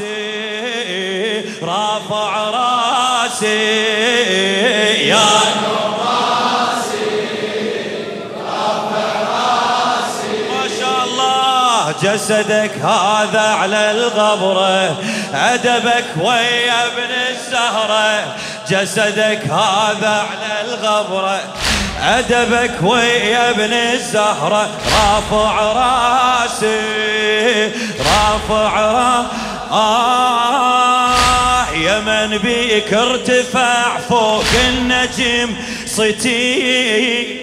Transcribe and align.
راسي 0.00 1.44
رافع 1.62 2.50
راسي. 2.50 3.48
يا 5.08 5.28
ما 10.50 10.68
شاء 10.80 11.04
الله 11.04 11.94
جسدك 12.02 12.74
هذا 12.78 13.40
على 13.60 13.90
الغبرة 13.90 14.96
أدبك 15.34 16.04
ويا 16.16 16.86
ابن 16.86 17.10
الزهرة 17.30 18.36
جسدك 18.68 19.42
هذا 19.44 20.26
على 20.30 20.60
الغبرة 20.64 21.40
أدبك 22.02 22.82
ويا 22.82 23.50
ابن 23.50 23.72
الزهرة 23.72 24.68
رافع 24.92 25.72
راسي 25.72 26.82
رافع 27.98 28.80
راسي. 28.80 29.51
آه 29.72 31.70
يا 31.70 32.00
من 32.00 32.38
بيك 32.38 32.94
ارتفع 32.94 33.98
فوق 34.08 34.44
النجم 34.68 35.54
صيتي. 35.86 37.42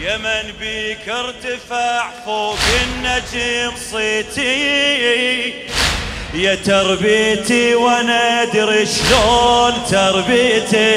يا 0.00 0.16
من 0.16 0.52
بيك 0.60 1.08
ارتفع 1.08 2.10
فوق 2.24 2.58
النجم 2.82 3.72
صيتي. 3.90 5.54
يا 6.34 6.54
تربيتي 6.54 7.74
وأنا 7.74 8.42
أدري 8.42 8.86
شلون 8.86 9.72
تربيتي. 9.90 10.92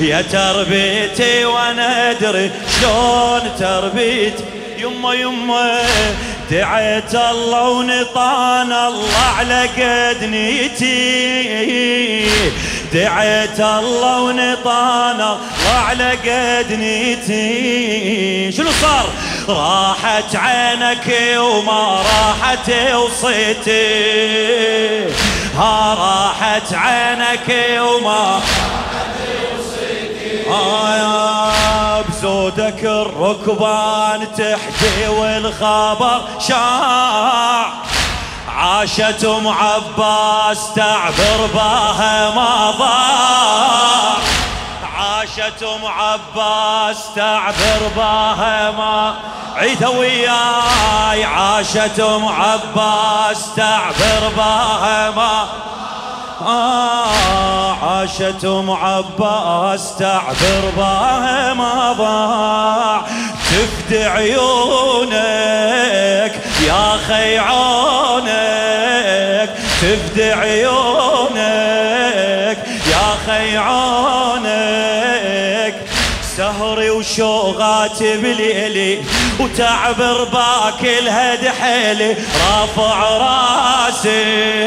يا 0.00 0.22
تربيتي 0.22 1.44
وأنا 1.44 2.10
أدري 2.10 2.50
شلون 2.80 3.56
تربيتي. 3.58 4.44
يما 4.78 5.14
يما 5.14 5.82
دعيت 6.52 7.14
الله 7.14 7.68
ونطان 7.68 8.72
الله 8.72 9.18
على 9.38 9.62
قد 9.66 10.24
نيتي 10.24 10.92
دعيت 12.92 13.60
الله 13.60 14.20
ونطان 14.20 15.20
الله 15.20 15.78
على 15.88 16.10
قد 16.10 16.72
نيتي 16.72 18.52
شنو 18.52 18.70
صار؟ 18.70 19.06
راحت 19.48 20.36
عينك 20.36 21.38
وما 21.38 22.02
راحت 22.02 22.70
وصيتي. 22.94 23.82
ها 25.56 25.94
راحت 25.94 26.74
عينك 26.74 27.78
وما 27.80 28.40
آه 30.50 31.91
بزودك 32.42 32.84
الركبان 32.84 34.32
تحكي 34.32 35.08
والخبر 35.08 36.20
شاع. 36.48 37.66
عاشت 38.56 39.24
ام 39.24 39.48
عباس 39.48 40.74
تعبر 40.74 41.46
باها 41.54 42.30
ما 42.34 42.70
ضاع 42.70 44.16
عاشت 44.98 45.62
ام 45.62 45.86
عباس 45.86 46.98
تعبر 47.16 47.90
باها 47.96 48.70
ما 48.70 49.14
عيدها 49.56 49.88
وياي. 49.88 51.24
عاشت 51.24 52.00
ام 52.00 52.26
عباس 52.28 53.54
تعبر 53.56 54.32
باها 54.36 55.10
ما 55.10 55.48
عاشت 57.82 58.44
ام 58.44 58.70
عباس 58.70 59.96
تعبر 59.98 60.70
باه 60.76 61.54
ما 61.54 61.92
ضاع. 61.92 63.02
تفدي 63.52 64.04
عيونك 64.04 65.12
يا 66.66 66.96
خي 67.08 67.38
عونك 67.38 68.32
تفدي 69.82 70.32
عيونك 70.32 71.42
يا 72.86 73.14
خي 73.26 73.56
عونك 73.56 75.74
سهري 76.36 76.90
وشوغات 76.90 78.02
بليلي 78.02 79.02
وتعبر 79.40 80.24
باكل 80.24 81.08
هد 81.08 81.48
حيلي 81.60 82.16
رافع 82.50 83.16
راسي. 83.16 84.61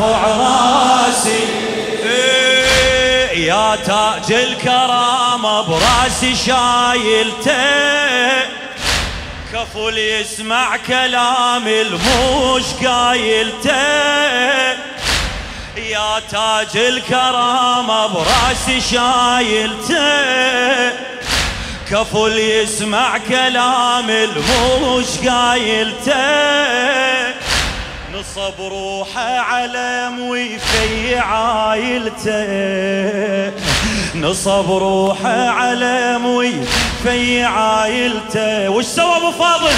رافع 0.00 0.26
راسي 0.26 1.44
يا 3.34 3.76
تاج 3.76 4.32
الكرامة 4.32 5.62
براسي 5.62 6.34
شايلته 6.36 7.52
كفل 9.52 9.98
يسمع 9.98 10.76
كلام 10.76 11.68
الموش 11.68 12.64
قايلته 12.84 13.70
يا 15.76 16.20
تاج 16.30 16.76
الكرامة 16.76 18.06
براسي 18.06 18.80
شايلته 18.80 19.96
كفل 21.90 22.38
يسمع 22.38 23.18
كلام 23.18 24.10
الموش 24.10 25.28
قايلته 25.28 27.15
نصب 28.16 28.60
روحه 28.60 29.38
علم 29.38 30.20
ويفي 30.20 31.18
عايلته 31.18 32.42
نصب 34.14 34.70
روحه 34.70 35.48
علم 35.48 36.26
ويفي 36.26 37.44
عايلته 37.44 38.68
وش 38.68 38.84
سوى 38.84 39.16
أبو 39.16 39.30
فاضل؟ 39.30 39.72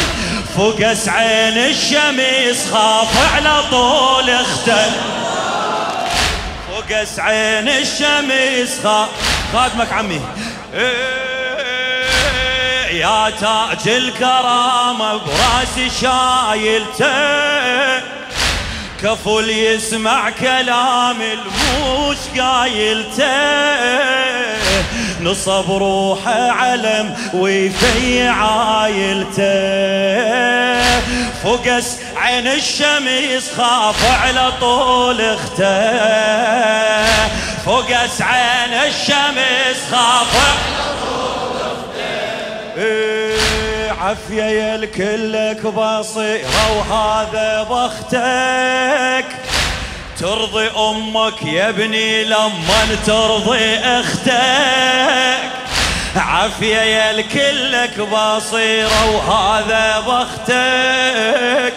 فقس 0.56 1.09
عين 1.09 1.59
الشمس 1.59 2.71
خاف 2.72 3.34
على 3.34 3.62
طول 3.71 4.31
اخته. 4.31 4.91
فقس 6.69 7.19
عين 7.19 7.69
الشمس 7.69 8.81
خاف. 8.84 9.09
خادمك 9.53 9.93
عمي. 9.93 10.20
يا 12.91 13.31
تاج 13.41 13.88
الكرامة 13.88 15.12
براسي 15.12 15.91
شايلته. 16.00 17.09
كفل 19.03 19.50
يسمع 19.50 20.31
كلام 20.31 21.16
الموش 21.22 22.16
قايلته 22.38 23.59
نصب 25.20 25.70
روحه 25.70 26.50
علم 26.50 27.16
ويفي 27.34 28.28
عايلته 28.28 29.38
فقس 31.42 31.97
عين 32.16 32.47
الشمس 32.47 33.50
خاف 33.56 34.22
على 34.22 34.53
طول 34.60 35.20
اخته. 35.20 35.98
فقس 37.66 38.22
عين 38.22 38.72
الشمس 38.72 39.78
خاف 39.91 40.37
على 40.37 40.58
إيه. 42.76 43.17
عافية 44.00 44.42
يا 44.42 44.75
الكلك 44.75 45.66
بصيرة 45.66 46.78
وهذا 46.78 47.62
بختك. 47.62 49.26
ترضي 50.20 50.69
أمك 50.69 51.43
يا 51.43 51.69
ابني 51.69 52.25
لما 52.25 52.96
ترضي 53.06 53.78
أختك. 53.78 55.50
عافية 56.17 56.76
يا 56.76 57.11
الكلك 57.11 58.00
بصيرة 58.00 59.11
وهذا 59.11 60.00
بختك. 60.00 61.75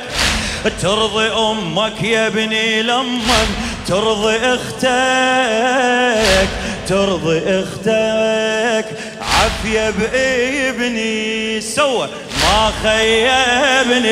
ترضي 0.81 1.27
أمك 1.27 2.03
يا 2.03 2.27
ابني 2.27 2.81
لما 2.81 3.45
ترضي 3.87 4.37
أختك. 4.37 6.49
ترضي 6.87 7.41
أختك. 7.47 8.85
عافية 9.41 9.89
بابني 9.89 11.61
سوى 11.61 12.09
ما 12.33 12.71
خيبني. 12.83 14.11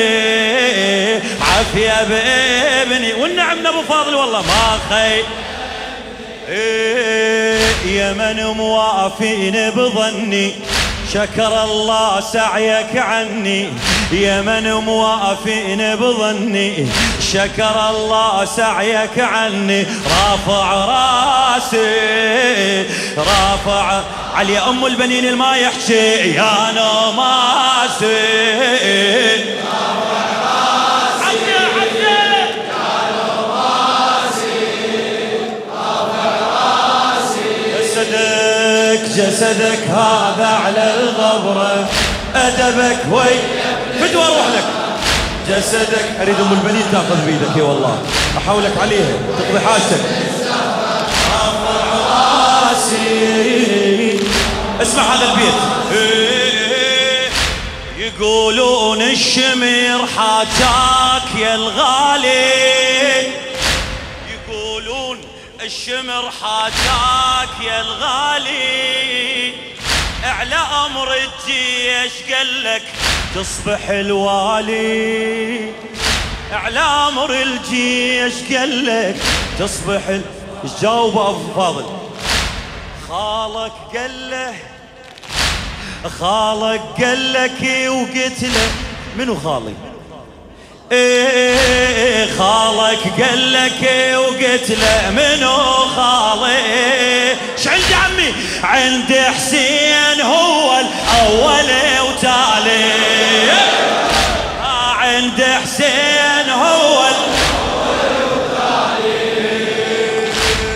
عافية 1.40 2.04
بابني. 2.08 3.12
والنعم 3.12 3.66
أبو 3.66 3.82
فاضل 3.82 4.14
والله 4.14 4.42
ما 4.42 4.78
خي 4.90 5.22
إيه 6.48 7.60
يا 7.86 8.12
من 8.12 8.42
موافين 8.56 9.70
بظني. 9.70 10.54
شكر 11.14 11.64
الله 11.64 12.20
سعيك 12.20 12.96
عني. 12.96 13.68
يا 14.12 14.42
من 14.42 14.72
موافين 14.74 15.96
بظني. 15.96 16.86
شكر 17.32 17.90
الله 17.90 18.44
سعيك 18.44 19.18
عني. 19.18 19.82
رافع 19.82 20.72
راسي 20.84 21.86
رافع. 23.16 24.00
علي 24.34 24.58
أم 24.58 24.86
البنين 24.86 25.24
الما 25.24 25.56
يحكي 25.56 26.34
يا 26.34 26.72
نوماسي. 26.74 28.10
جسدك 39.20 39.82
هذا 39.88 40.46
على 40.64 40.94
الغبرة 40.94 41.88
أدبك 42.34 42.98
وي. 43.12 43.38
فدوى 44.00 44.24
أروح 44.24 44.46
لك 44.46 44.64
جسدك. 45.48 46.04
أريد 46.20 46.40
أم 46.40 46.52
البنين 46.52 46.84
تأخذ 46.92 47.26
بيدك 47.26 47.56
يا 47.56 47.62
والله. 47.62 47.98
أحاولك 48.38 48.72
عليها 48.82 49.12
تقضي 49.38 49.60
حاجتك. 49.60 50.00
اسمع 54.82 55.02
هذا 55.02 55.24
البيت. 55.32 55.54
يقولون 57.98 59.02
الشمر 59.02 60.06
حاجاك 60.16 61.34
يا 61.38 61.54
الغالي. 61.54 63.40
الشمر 65.70 66.30
حاجاك 66.30 67.60
يا 67.60 67.80
الغالي. 67.80 69.54
اعلى 70.24 70.56
أمر 70.86 71.14
الجيش 71.14 72.12
قالك 72.32 72.82
تصبح 73.34 73.88
الوالي. 73.88 75.72
اعلى 76.52 76.80
أمر 76.80 77.42
الجيش 77.42 78.34
قالك 78.52 79.16
تصبح 79.58 80.08
ال... 80.08 80.22
جاوب 80.82 81.18
أبو 81.18 81.54
فاضل. 81.56 81.86
خالك 83.08 83.72
قال 83.96 84.30
له 84.30 84.54
خالك 86.20 86.82
قال 86.98 87.32
لك 87.32 87.88
وقلت 87.88 88.42
له؟ 88.42 88.70
منو 89.16 89.40
خالي؟ 89.40 89.74
إيه 90.92 92.26
خالك 92.38 93.22
قال 93.22 93.52
لك 93.52 93.90
وقلت 94.16 94.70
له 94.70 95.10
منو 95.10 95.56
خالي 95.96 96.56
إيش 97.58 97.68
عندي 97.68 97.94
عمي؟ 97.94 98.34
عند 98.64 99.12
حسين 99.36 100.20
هو 100.20 100.78
الأول 100.78 101.70
وتالي. 102.08 103.50
عند 104.98 105.42
حسين 105.62 106.50
هو 106.50 106.98
الأول 107.08 108.10
وتالي. 108.32 109.20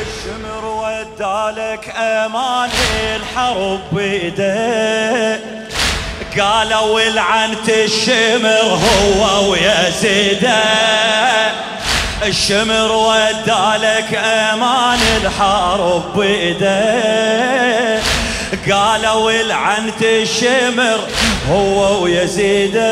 الشمر 0.03 0.65
ودالك 0.65 1.95
أمان 1.97 2.71
الحرب 3.17 3.81
بيدك 3.93 5.54
قالوا 6.41 7.01
العنت 7.01 7.69
الشمر 7.69 8.79
هو 8.83 9.51
ويزيده 9.51 10.63
الشمر 12.27 12.93
ودالك 12.93 14.15
أمان 14.15 14.99
الحرب 15.25 16.19
بيده 16.19 18.01
قالوا 18.71 19.31
العنت 19.31 20.03
الشمر 20.03 21.01
هو 21.51 22.03
ويزيده 22.03 22.85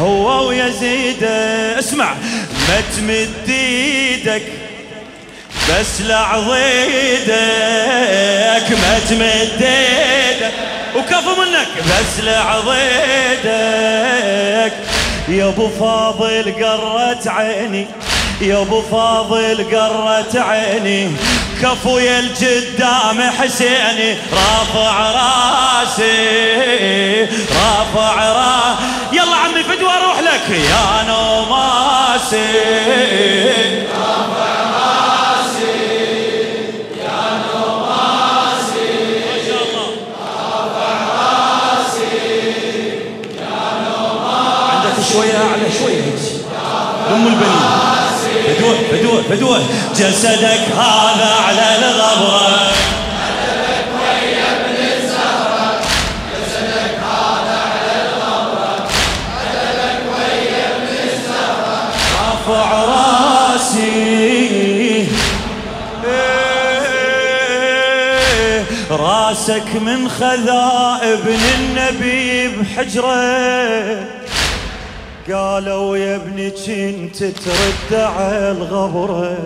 هو 0.00 0.48
ويزيده 0.48 1.78
اسمع 1.78 2.14
ما 2.68 2.82
تمد 2.96 3.48
إيدك 3.48 4.42
بس 5.68 6.00
لعضيدك. 6.00 7.36
ما 8.70 8.98
تمد 9.08 9.62
إيدك. 9.62 10.52
وكفو 10.96 11.34
منك. 11.40 11.68
بس 11.78 12.20
لعضيدك 12.24 13.46
يا 15.28 15.48
أبو 15.48 15.68
فاضل 15.68 16.54
قرت 16.64 17.28
عيني. 17.28 17.86
يا 18.40 18.62
أبو 18.62 18.82
فاضل 18.82 19.64
قرت 19.72 20.36
عيني. 20.36 21.16
كفو 21.62 21.98
يا 21.98 22.18
الجدام 22.18 23.30
حسيني. 23.38 24.18
رافع 24.32 25.10
راسي 25.10 26.16
رافع 27.24 28.14
راسي 28.32 28.82
يلا 29.12 29.36
عمي 29.36 29.62
فدوى 29.64 29.90
أروح 29.90 30.20
لك. 30.20 30.50
يا 30.50 31.02
نوماسي. 31.08 32.52
رافع 33.98 34.55
جسدك 49.98 50.64
هذا 50.76 51.30
على 51.48 51.76
راسي. 63.56 63.86
راسك 68.90 69.74
من 69.74 70.08
خذا 70.08 70.98
ابن 71.02 71.40
النبي 71.58 72.48
بحجره. 72.48 74.15
قالوا 75.32 75.96
يا 75.96 76.16
ابني 76.16 76.50
كنت 76.50 77.16
ترد 77.16 77.94
على 78.00 78.50
الغبرة 78.50 79.38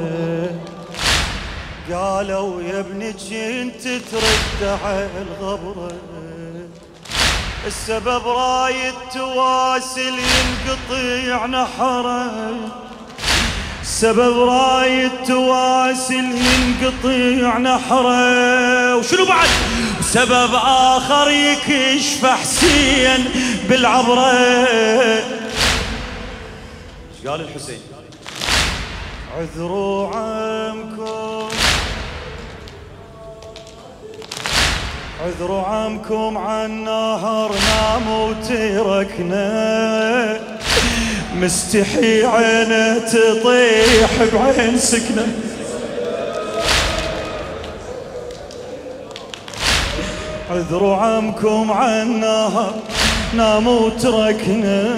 قالوا 1.92 2.62
يا 2.62 2.80
ابني 2.80 3.12
كنت 3.12 3.82
ترد 3.82 4.78
على 4.84 5.08
الغبرة 5.26 5.92
السبب 7.66 8.28
رايد 8.28 8.94
تواسل 9.14 10.14
ينقطع 10.18 11.46
نحره 11.46 12.54
سبب 13.82 14.38
رايد 14.48 15.10
تواسل 15.26 16.24
ينقطع 16.24 17.58
نحره 17.58 18.96
وشنو 18.96 19.24
بعد؟ 19.24 19.48
سبب 20.00 20.54
آخر 20.64 21.30
يكشف 21.30 22.26
حسين 22.26 23.24
بالعبرة. 23.68 25.39
قال 27.26 27.40
الحسين 27.40 27.78
عذروا 29.38 30.08
عمكم 30.08 31.48
عذروا 35.24 35.62
عمكم 35.62 36.38
عن 36.38 36.84
نهر 36.84 37.52
نام 37.52 38.10
وتركنا 38.10 39.40
مستحي 41.34 42.24
عينه 42.24 42.98
تطيح 42.98 44.10
بعين 44.32 44.78
سكنة. 44.78 45.26
عذروا 50.50 50.96
عمكم 50.96 51.72
عن 51.72 52.20
نهر 52.20 52.74
نام 53.34 53.66
وتركنا 53.66 54.96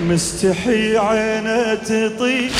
مستحي 0.00 0.96
عينه 0.96 1.74
تطيب 1.74 2.52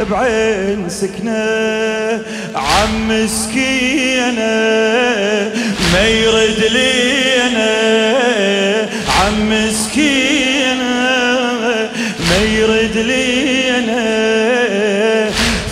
بعين 0.00 0.88
سكنة. 0.88 2.22
عم 2.54 3.08
مسكينة 3.08 4.40
ما 5.92 6.06
يرد 6.06 6.64
لينا. 6.70 7.72
عم 9.20 9.50
مسكينة 9.50 10.98
ما 12.30 12.36
يرد 12.36 12.96
لينا. 12.96 14.28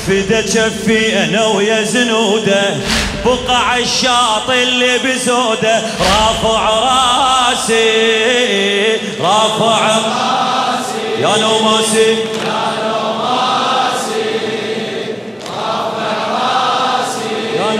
فدا 0.06 0.40
جفي 0.40 1.24
أنا 1.24 1.46
ويا 1.46 1.82
زنودة 1.82 2.74
بقع 3.24 3.76
الشاطئ 3.76 4.62
اللي 4.62 4.98
بزودة. 4.98 5.82
رافع 6.00 6.70
راسي 7.50 7.86
رافع 9.20 9.96
راسي. 9.96 10.75
يا 11.20 11.36
نوماسي 11.36 12.10
يا 12.10 12.76
نوماسي 12.82 14.42
رافع 15.56 16.12
راسي 16.32 17.56
يا 17.56 17.70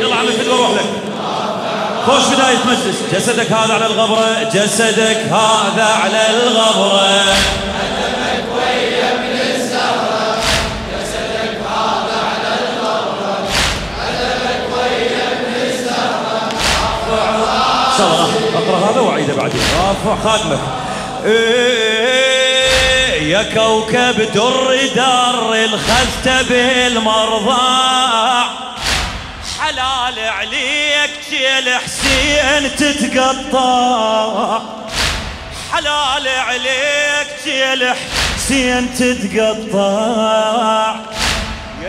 يا 0.00 0.74
لك. 0.74 0.90
خوش 2.06 2.24
بداية 2.34 2.58
مجلس. 2.66 2.98
جسدك 3.12 3.52
هذا 3.52 3.74
على 3.74 3.86
الغبرة 3.86 4.50
جسدك 4.54 5.16
هذا 5.16 5.88
على 6.02 6.22
الغبرة. 6.30 7.24
بعدين 19.40 19.60
رافع 19.76 20.16
خادمك 20.24 20.60
إيه 21.24 23.30
يا 23.30 23.42
كوكب 23.42 24.32
در 24.34 24.76
در 24.94 25.64
الخزت 25.64 26.28
بالمرضى. 26.48 27.90
حلال 29.60 30.18
عليك 30.18 31.10
جيل 31.30 31.74
حسين 31.74 32.76
تتقطع. 32.76 34.60
حلال 35.72 36.28
عليك 36.28 37.28
جيل 37.44 37.94
حسين 38.36 38.94
تتقطع. 38.94 40.94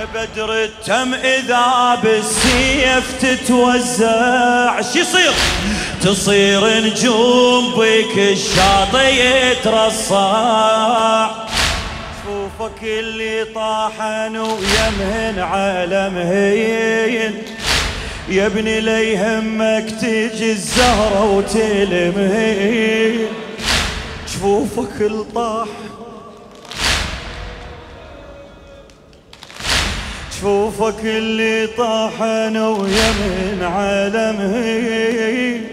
بدر 0.06 0.64
التم 0.64 1.14
إذا 1.14 2.00
بالسيف 2.04 3.06
تتوزع. 3.22 4.82
شو 4.82 5.00
يصير؟ 5.00 5.34
تصير 6.02 6.80
نجوم 6.80 7.74
بك 7.78 8.18
الشاطئ 8.18 9.14
يترصع. 9.52 11.30
شوفك 12.26 12.84
اللي 12.84 13.46
طاحن 13.56 14.38
ويمهن 14.38 15.40
على 15.40 16.10
مهين 16.10 17.44
يا 18.30 18.46
ابني 18.46 18.80
لا 18.82 19.02
يهمك 19.02 19.92
تجي 20.02 20.52
الزهرة 20.52 21.24
وتلمهين 21.32 23.28
شوفك 24.40 25.02
الطاح 25.02 25.68
شوفك 30.42 31.00
اللي 31.04 31.68
طاحن 31.78 32.58
ويمن 32.58 33.60
على 33.62 34.32
مهين 34.32 35.68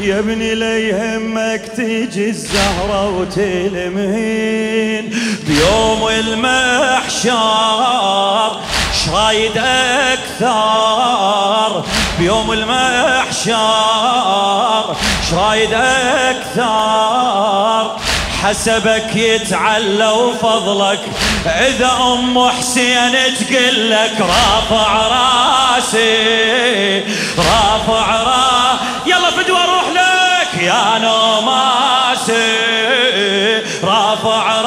يا 0.00 0.18
ابني 0.18 0.54
لا 0.54 0.78
يهمك 0.78 1.62
تيجي 1.76 2.28
الزهرة 2.28 3.08
وتلمهين 3.18 5.10
بيوم 5.46 6.08
المحشر 6.08 7.30
شرايد 9.04 9.58
أكثر. 10.12 11.84
بيوم 12.18 12.52
المحشر 12.52 13.54
شرايد 15.30 15.72
أكثر. 15.74 16.89
حسبك 18.42 19.16
يتعلى 19.16 20.08
وفضلك 20.08 21.00
إذا 21.46 21.90
أم 22.12 22.48
حسين 22.48 23.12
تقول 23.12 23.90
لك 23.90 24.12
رافع 24.20 24.92
راسي 25.06 27.00
رافع 27.38 28.22
راسي 28.22 28.78
يلا 29.06 29.30
فدوى 29.30 29.56
أروح 29.58 29.88
لك 29.94 30.62
يا 30.62 30.98
نوماسي. 30.98 32.70
رافع 33.84 34.59